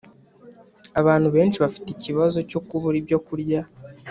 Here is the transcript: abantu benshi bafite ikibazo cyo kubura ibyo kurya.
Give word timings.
abantu 1.01 1.27
benshi 1.35 1.57
bafite 1.63 1.87
ikibazo 1.91 2.37
cyo 2.49 2.59
kubura 2.67 2.95
ibyo 3.01 3.17
kurya. 3.27 3.61